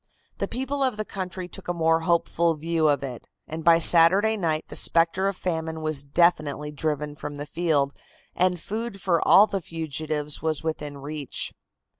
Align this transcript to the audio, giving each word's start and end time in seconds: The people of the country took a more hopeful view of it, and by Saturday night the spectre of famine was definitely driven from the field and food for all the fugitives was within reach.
The 0.39 0.47
people 0.47 0.81
of 0.81 0.97
the 0.97 1.05
country 1.05 1.47
took 1.47 1.67
a 1.67 1.75
more 1.75 1.99
hopeful 1.99 2.55
view 2.55 2.87
of 2.89 3.03
it, 3.03 3.27
and 3.47 3.63
by 3.63 3.77
Saturday 3.77 4.35
night 4.35 4.65
the 4.67 4.75
spectre 4.75 5.27
of 5.27 5.37
famine 5.37 5.81
was 5.83 6.03
definitely 6.03 6.71
driven 6.71 7.15
from 7.15 7.35
the 7.35 7.45
field 7.45 7.93
and 8.35 8.59
food 8.59 8.99
for 8.99 9.21
all 9.27 9.45
the 9.45 9.61
fugitives 9.61 10.41
was 10.41 10.63
within 10.63 10.97
reach. 10.97 11.53